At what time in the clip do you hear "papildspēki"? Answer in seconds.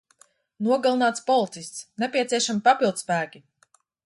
2.71-3.45